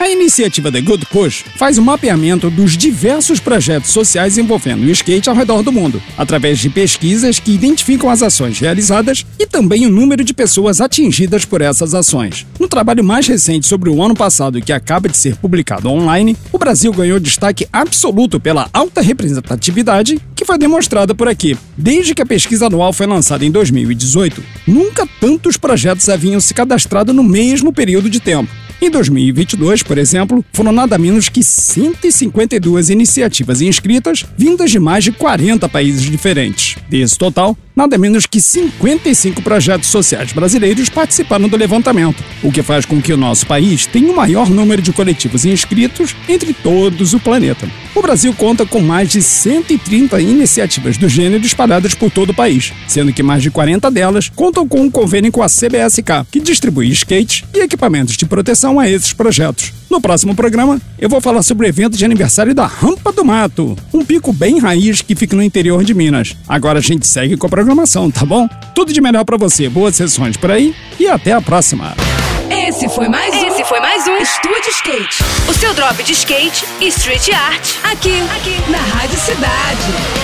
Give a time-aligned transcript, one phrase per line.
[0.00, 4.90] A iniciativa The Good Push faz o um mapeamento dos diversos projetos sociais envolvendo o
[4.90, 9.86] skate ao redor do mundo, através de pesquisas que identificam as ações realizadas e também
[9.86, 12.46] o número de pessoas atingidas por essas ações.
[12.60, 16.58] No trabalho mais recente sobre o ano passado, que acaba de ser publicado online, o
[16.58, 21.58] Brasil ganhou destaque absoluto pela alta representatividade que foi demonstrada por aqui.
[21.76, 27.12] Desde que a pesquisa anual foi lançada em 2018, nunca tantos projetos haviam se cadastrado
[27.12, 28.67] no mesmo período de tempo.
[28.80, 35.10] Em 2022, por exemplo, foram nada menos que 152 iniciativas inscritas, vindas de mais de
[35.10, 36.76] 40 países diferentes.
[36.88, 42.84] Desse total, nada menos que 55 projetos sociais brasileiros participaram do levantamento, o que faz
[42.84, 47.20] com que o nosso país tenha o maior número de coletivos inscritos entre todos o
[47.20, 47.70] planeta.
[47.94, 52.72] O Brasil conta com mais de 130 iniciativas do gênero espalhadas por todo o país,
[52.88, 56.88] sendo que mais de 40 delas contam com um convênio com a CBSK, que distribui
[56.90, 59.77] skates e equipamentos de proteção a esses projetos.
[59.90, 63.76] No próximo programa, eu vou falar sobre o evento de aniversário da Rampa do Mato,
[63.92, 66.36] um pico bem raiz que fica no interior de Minas.
[66.46, 68.46] Agora a gente segue com a programação, tá bom?
[68.74, 71.94] Tudo de melhor para você, boas sessões por aí e até a próxima.
[72.50, 73.46] Esse foi mais um.
[73.46, 75.24] Esse foi mais um Estúdio Skate.
[75.48, 77.76] O seu drop de skate e street art.
[77.84, 80.17] Aqui, aqui na Rádio Cidade.